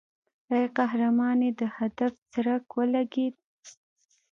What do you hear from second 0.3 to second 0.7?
ای